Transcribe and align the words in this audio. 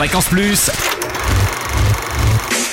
Fréquence 0.00 0.28
Plus. 0.28 0.70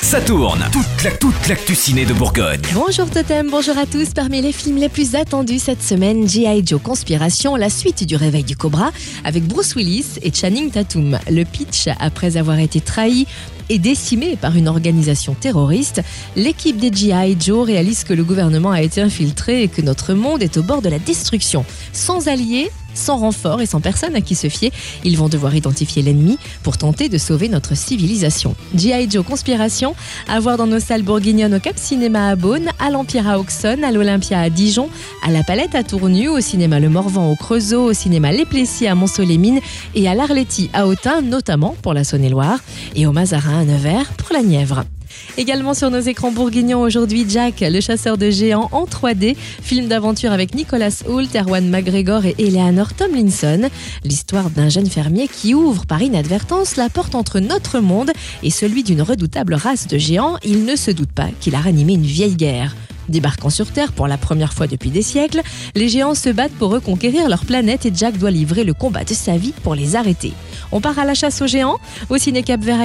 Ça 0.01 0.21
tourne. 0.21 0.63
Toute 0.71 1.03
la 1.03 1.11
toute 1.11 1.47
l'actu 1.49 1.75
ciné 1.75 2.05
de 2.05 2.13
Bourgogne. 2.13 2.61
Bonjour 2.73 3.09
Totem, 3.09 3.49
bonjour 3.51 3.77
à 3.77 3.85
tous. 3.85 4.11
Parmi 4.15 4.41
les 4.41 4.53
films 4.53 4.77
les 4.77 4.87
plus 4.87 5.13
attendus 5.13 5.59
cette 5.59 5.83
semaine, 5.83 6.25
G.I. 6.25 6.65
Joe 6.65 6.81
Conspiration, 6.81 7.57
la 7.57 7.69
suite 7.69 8.05
du 8.05 8.15
réveil 8.15 8.45
du 8.45 8.55
Cobra, 8.55 8.91
avec 9.25 9.43
Bruce 9.43 9.75
Willis 9.75 10.19
et 10.21 10.31
Channing 10.31 10.71
Tatum. 10.71 11.19
Le 11.29 11.43
pitch, 11.43 11.89
après 11.99 12.37
avoir 12.37 12.59
été 12.59 12.79
trahi 12.79 13.27
et 13.67 13.77
décimé 13.77 14.37
par 14.39 14.55
une 14.55 14.69
organisation 14.69 15.33
terroriste, 15.33 16.01
l'équipe 16.37 16.77
des 16.77 16.93
G.I. 16.93 17.35
Joe 17.37 17.67
réalise 17.67 18.05
que 18.05 18.13
le 18.13 18.23
gouvernement 18.23 18.71
a 18.71 18.81
été 18.81 19.01
infiltré 19.01 19.63
et 19.63 19.67
que 19.67 19.81
notre 19.81 20.13
monde 20.13 20.43
est 20.43 20.55
au 20.55 20.63
bord 20.63 20.81
de 20.81 20.87
la 20.87 20.99
destruction. 20.99 21.65
Sans 21.91 22.29
alliés, 22.29 22.71
sans 22.97 23.17
renfort 23.17 23.61
et 23.61 23.65
sans 23.65 23.79
personne 23.79 24.15
à 24.15 24.21
qui 24.21 24.35
se 24.35 24.49
fier, 24.49 24.71
ils 25.03 25.17
vont 25.17 25.29
devoir 25.29 25.55
identifier 25.55 26.01
l'ennemi 26.01 26.37
pour 26.63 26.77
tenter 26.77 27.09
de 27.09 27.17
sauver 27.17 27.49
notre 27.49 27.75
civilisation. 27.75 28.55
G.I. 28.75 29.09
Joe 29.09 29.25
Conspiration, 29.25 29.95
à 30.27 30.39
voir 30.39 30.57
dans 30.57 30.67
nos 30.67 30.79
salles 30.79 31.03
bourguignonnes 31.03 31.55
au 31.55 31.59
Cap 31.59 31.77
Cinéma 31.77 32.29
à 32.29 32.35
Beaune, 32.35 32.69
à 32.79 32.89
l'Empire 32.89 33.29
à 33.29 33.39
Auxonne, 33.39 33.83
à 33.83 33.91
l'Olympia 33.91 34.39
à 34.39 34.49
Dijon, 34.49 34.89
à 35.23 35.31
la 35.31 35.43
Palette 35.43 35.75
à 35.75 35.83
Tournu, 35.83 36.27
au 36.27 36.41
cinéma 36.41 36.79
Le 36.79 36.89
Morvan 36.89 37.31
au 37.31 37.35
Creusot, 37.35 37.85
au 37.85 37.93
cinéma 37.93 38.31
Les 38.31 38.45
Plessis 38.45 38.87
à 38.87 38.95
Mont-Soleil-Mines 38.95 39.61
et 39.95 40.09
à 40.09 40.15
l'Arletti 40.15 40.69
à 40.73 40.87
Autun, 40.87 41.21
notamment 41.21 41.75
pour 41.81 41.93
la 41.93 42.03
Saône-et-Loire, 42.03 42.59
et 42.95 43.05
au 43.05 43.11
Mazarin 43.11 43.61
à 43.61 43.63
Nevers 43.63 44.11
pour 44.13 44.33
la 44.33 44.41
Nièvre. 44.41 44.83
Également 45.37 45.73
sur 45.73 45.91
nos 45.91 45.99
écrans 45.99 46.31
bourguignons 46.31 46.81
aujourd'hui, 46.81 47.25
Jack, 47.27 47.61
le 47.61 47.81
chasseur 47.81 48.17
de 48.17 48.29
géants 48.29 48.69
en 48.71 48.85
3D, 48.85 49.35
film 49.61 49.87
d'aventure 49.87 50.31
avec 50.31 50.55
Nicolas 50.55 51.03
Hoult, 51.07 51.29
Erwan 51.35 51.69
McGregor 51.69 52.25
et 52.25 52.35
Eleanor 52.39 52.93
Tomlinson. 52.93 53.69
L'histoire 54.03 54.49
d'un 54.49 54.69
jeune 54.69 54.89
fermier 54.89 55.27
qui 55.27 55.53
ouvre 55.53 55.85
par 55.85 56.01
inadvertance 56.01 56.75
la 56.75 56.89
porte 56.89 57.15
entre 57.15 57.39
notre 57.39 57.79
monde 57.79 58.11
et 58.43 58.49
celui 58.49 58.83
d'une 58.83 59.01
redoutable 59.01 59.53
race 59.53 59.87
de 59.87 59.97
géants. 59.97 60.37
Il 60.43 60.65
ne 60.65 60.75
se 60.75 60.91
doute 60.91 61.11
pas 61.11 61.27
qu'il 61.39 61.55
a 61.55 61.59
ranimé 61.59 61.93
une 61.93 62.05
vieille 62.05 62.35
guerre. 62.35 62.75
Débarquant 63.09 63.49
sur 63.49 63.71
Terre 63.71 63.91
pour 63.93 64.07
la 64.07 64.17
première 64.17 64.53
fois 64.53 64.67
depuis 64.67 64.89
des 64.89 65.01
siècles, 65.01 65.41
les 65.75 65.89
géants 65.89 66.15
se 66.15 66.29
battent 66.29 66.53
pour 66.53 66.71
reconquérir 66.71 67.29
leur 67.29 67.45
planète 67.45 67.85
et 67.85 67.91
Jack 67.93 68.17
doit 68.17 68.31
livrer 68.31 68.63
le 68.63 68.73
combat 68.73 69.03
de 69.03 69.13
sa 69.13 69.37
vie 69.37 69.53
pour 69.63 69.75
les 69.75 69.95
arrêter. 69.95 70.33
On 70.71 70.81
part 70.81 70.99
à 70.99 71.05
la 71.05 71.13
chasse 71.13 71.41
aux 71.41 71.47
géants, 71.47 71.77
au 72.09 72.17
Ciné 72.17 72.43
Cap 72.43 72.61
Vert 72.61 72.79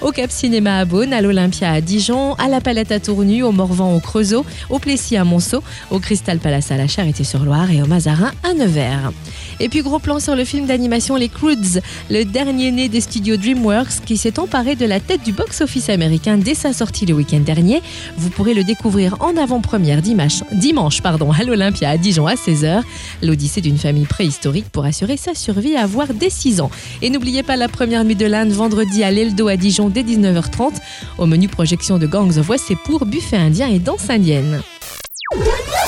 au 0.00 0.10
Cap 0.10 0.30
Cinéma 0.30 0.78
à 0.78 0.84
Beaune, 0.84 1.12
à 1.12 1.20
l'Olympia 1.20 1.70
à 1.70 1.80
Dijon, 1.80 2.34
à 2.34 2.48
la 2.48 2.60
Palette 2.60 2.92
à 2.92 3.00
Tournu, 3.00 3.42
au 3.42 3.52
Morvan 3.52 3.94
au 3.94 4.00
Creusot, 4.00 4.44
au 4.70 4.78
Plessis 4.78 5.16
à 5.16 5.24
Monceau, 5.24 5.62
au 5.90 5.98
Crystal 5.98 6.38
Palace 6.38 6.70
à 6.70 6.76
la 6.76 6.86
Charité-sur-Loire 6.86 7.70
et 7.70 7.82
au 7.82 7.86
Mazarin 7.86 8.32
à 8.42 8.54
Nevers. 8.54 9.12
Et 9.60 9.68
puis 9.68 9.82
gros 9.82 9.98
plan 9.98 10.20
sur 10.20 10.34
le 10.34 10.44
film 10.44 10.66
d'animation 10.66 11.16
Les 11.16 11.28
Croods, 11.28 11.80
le 12.10 12.24
dernier 12.24 12.70
né 12.70 12.88
des 12.88 13.00
studios 13.00 13.36
DreamWorks 13.36 14.04
qui 14.04 14.16
s'est 14.16 14.38
emparé 14.38 14.74
de 14.74 14.86
la 14.86 15.00
tête 15.00 15.22
du 15.24 15.32
box-office 15.32 15.88
américain 15.88 16.36
dès 16.36 16.54
sa 16.54 16.72
sortie 16.72 17.06
le 17.06 17.14
week-end 17.14 17.40
dernier. 17.40 17.82
Vous 18.16 18.30
pourrez 18.30 18.54
le 18.54 18.64
découvrir 18.64 19.16
en 19.20 19.36
avant-première 19.36 20.02
dimanche, 20.02 20.42
dimanche 20.52 21.02
pardon, 21.02 21.30
à 21.32 21.42
l'Olympia 21.42 21.90
à 21.90 21.96
Dijon 21.96 22.26
à 22.26 22.34
16h. 22.34 22.82
L'odyssée 23.22 23.60
d'une 23.60 23.78
famille 23.78 24.06
préhistorique 24.06 24.68
pour 24.70 24.84
assurer 24.84 25.16
sa 25.16 25.34
survie 25.34 25.76
à 25.76 25.82
avoir 25.82 26.14
dès 26.14 26.30
6 26.30 26.60
ans. 26.60 26.70
Et 27.02 27.10
n'oubliez 27.10 27.42
pas 27.42 27.56
la 27.56 27.68
première 27.68 28.04
nuit 28.04 28.16
de 28.16 28.26
l'Inde 28.26 28.52
vendredi 28.52 29.04
à 29.04 29.10
l'Eldo 29.10 29.48
à 29.48 29.56
Dijon 29.56 29.88
dès 29.88 30.02
19h30. 30.02 30.74
Au 31.18 31.26
menu 31.26 31.48
projection 31.48 31.98
de 31.98 32.06
Gangs 32.06 32.38
of 32.38 32.50
pour 32.84 33.06
buffet 33.06 33.36
indien 33.36 33.68
et 33.68 33.78
danse 33.78 34.10
indienne. 34.10 34.62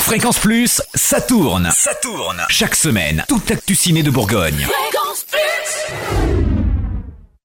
Fréquence 0.07 0.39
Plus, 0.39 0.81
ça 0.95 1.19
tourne. 1.19 1.69
Ça 1.75 1.93
tourne. 1.95 2.45
Chaque 2.47 2.75
semaine, 2.75 3.25
toute 3.27 3.49
l'actu 3.49 3.75
ciné 3.75 4.03
de 4.03 4.09
Bourgogne. 4.09 4.65